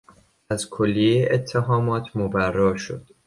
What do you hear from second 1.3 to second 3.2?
اتهامات مبرا شد.